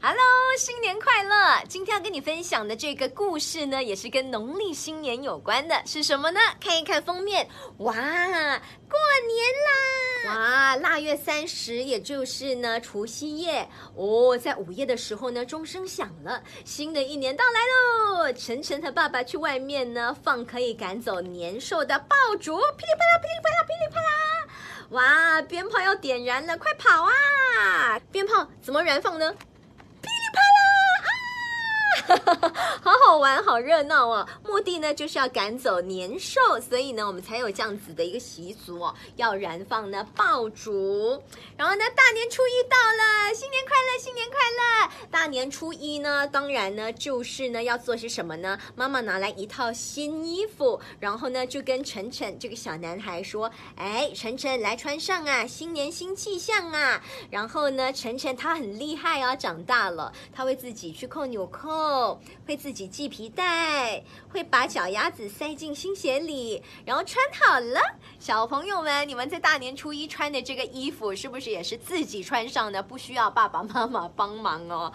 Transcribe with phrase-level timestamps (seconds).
[0.00, 0.16] Hello，
[0.56, 1.60] 新年快乐！
[1.68, 6.38] 今天要跟你分享的这个故事呢，也是跟农历新年有关的，是什么呢？
[6.60, 7.44] 看一看封面，
[7.78, 8.06] 哇，过年
[9.66, 10.26] 啦！
[10.26, 18.32] 哇，腊月三十，也就是呢除夕夜哦，在午夜的时候呢，钟声响了，新的一年到来喽！
[18.34, 24.08] 晨晨和爸爸去外面呢放可以赶走年兽的爆竹，噼里啪啦，噼里啪啦，噼里啪啦！
[24.90, 28.00] 哇，鞭炮要点燃了，快跑啊！
[28.12, 29.34] 鞭炮怎么燃放呢？
[32.16, 34.26] 哈 哈好好玩，好热闹哦！
[34.44, 41.22] 目的呢就是要赶走年兽，所以呢我们才有这样子的一个习俗哦，要燃放呢爆竹。
[41.56, 44.90] 然后呢大年初一到了，新年快乐，新年快乐！
[45.10, 48.58] 大年初一呢，当然呢就是呢要做些什么呢？
[48.74, 61.97] 妈妈拿来一套新衣服，然后呢就跟晨晨这个小男孩说：“哎，晨晨来穿上啊，新年新气象啊！”然后呢，晨晨他很厉害哦，长大了他会自己去扣纽扣。
[62.46, 67.80] 会自己系皮带，会把脚丫子塞进新鞋里，然后穿好了。
[68.18, 72.82] 小朋友们，你们在大年初一穿的这个衣服，是不是也是自己穿上的？
[72.82, 74.92] 不需要爸爸妈妈帮忙哦。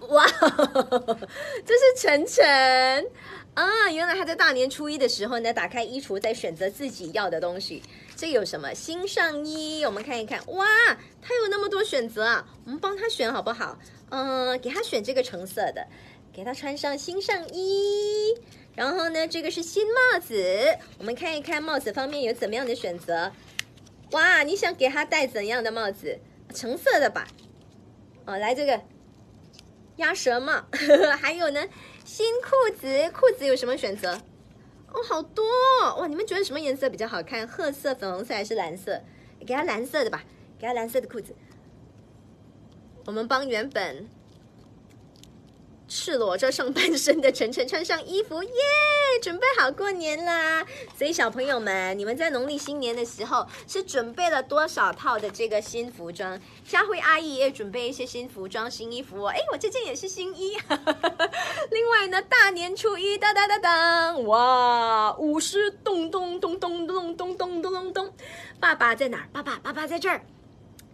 [0.08, 3.06] 哇，这是晨晨
[3.52, 3.90] 啊！
[3.90, 7.82] 原来他在大年初一的时候呢，打开衣橱，在选择自己要的东西。
[8.16, 9.84] 这有什么新上衣？
[9.84, 10.40] 我们看一看。
[10.54, 10.66] 哇，
[11.20, 12.46] 他有那么多选择啊！
[12.64, 13.76] 我们帮他选好不好？
[14.10, 15.86] 嗯，给他选这个橙色的，
[16.32, 18.34] 给他穿上新上衣。
[18.76, 23.32] 然后呢，这个是新帽子，我们看一看帽子方面有怎么样的选择。
[24.12, 26.18] 哇，你想给他戴怎样的帽子？
[26.54, 27.26] 橙色的吧。
[28.26, 28.80] 哦，来这个
[29.96, 31.10] 鸭舌帽呵呵。
[31.18, 31.64] 还有呢，
[32.04, 34.20] 新裤子，裤子有什么选择？
[34.92, 35.44] 哦，好多
[35.98, 36.08] 哇！
[36.08, 37.46] 你们觉得什么颜色比较好看？
[37.46, 39.00] 褐色、粉红色还是蓝色？
[39.40, 40.24] 给他蓝色的吧，
[40.58, 41.34] 给他蓝色的裤子。
[43.10, 44.08] 我们帮原本
[45.88, 48.50] 赤裸着上半身的晨晨穿上衣服，耶！
[49.20, 50.64] 准备好过年啦！
[50.96, 56.40] 所以小朋友们，你们在农历新年的时候是准备了多少套的这个新服装？
[56.64, 59.30] 佳慧阿姨也准备一些新服装、新衣服哦。
[59.30, 60.56] 哎，我这件也是新衣。
[61.72, 65.16] 另外呢，大年初一，哒哒哒哒，哇！
[65.18, 68.14] 舞狮咚咚咚咚咚咚咚咚咚咚。
[68.60, 69.28] 爸爸在哪儿？
[69.32, 70.22] 爸爸，爸爸在这儿。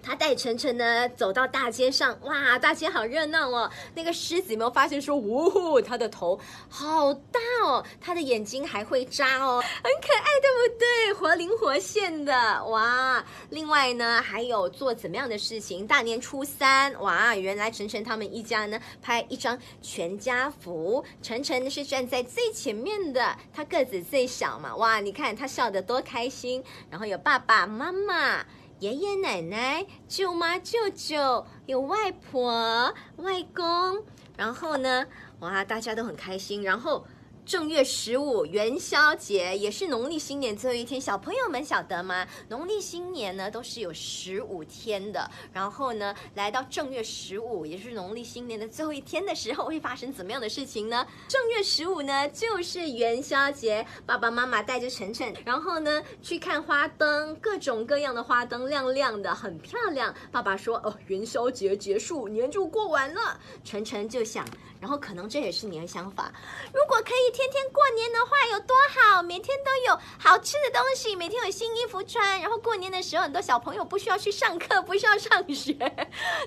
[0.06, 3.68] 他带晨晨呢走到大街上，哇，大街好热闹哦！
[3.92, 11.12] 那个狮子有没有发现说，呜，它的头好大哦，它的眼睛还会眨哦，很可爱，对不对？
[11.14, 13.24] 活灵活现的，哇！
[13.50, 15.84] 另外呢，还有做怎么样的事情？
[15.84, 28.46] 大年初三，哇，原来晨晨他们一家呢拍一张全家福，晨晨是站在最前面的，他个子最小嘛，哇，你看他笑得多开心，然后有爸爸妈妈。
[28.80, 34.02] 爷爷奶奶、舅妈、舅舅，有外婆、外公，
[34.36, 35.06] 然后呢，
[35.40, 37.04] 哇，大家都很开心，然后。
[37.46, 42.26] 正月十五元宵节也是农历新年最后一天，小朋友们晓得吗？
[42.48, 51.06] 农历新年呢都是有十五天的，然后呢，来到正月十五，也是农历新年的最后一天的时候，会发生怎么样的事情呢？
[51.28, 60.12] 正月十五呢就是元宵节，爸爸妈妈带着晨晨，然后呢去看花灯，各种各样的花灯亮亮的，很漂亮。
[60.32, 64.44] 爸爸说：“哦，元宵节结束，年就过完了。”晨晨就想。
[64.86, 66.32] 然后可能这也是你的想法。
[66.72, 69.20] 如果可以天天过年的话，有多好？
[69.20, 72.40] 每天都有好吃的东西，每天有新衣服穿。
[72.40, 75.74] 然后过年的时候，很多小朋友不需要去上课，不需要上学。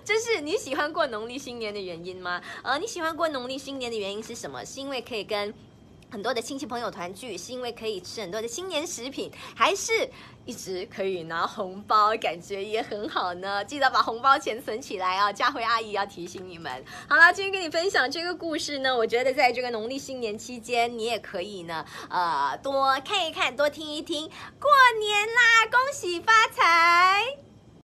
[0.05, 2.41] 这是你喜欢过农历新年的原因吗？
[2.63, 4.63] 呃，你喜欢过农历新年的原因是什么？
[4.63, 5.53] 是因为可以跟。
[6.11, 10.09] 很多的亲戚朋友团聚，是因为可以吃很多的新年食品，还是
[10.45, 13.63] 一直可以拿红包，感觉也很好呢？
[13.63, 15.31] 记得把红包钱存起来啊！
[15.31, 16.83] 佳慧阿姨要提醒你们。
[17.07, 24.27] 好了，今天跟你分享这个故事呢，我觉得在这个农历新年期间，你也可以呢，呃，多看一看，多听一听，
[24.59, 27.48] 过年啦，恭喜发财！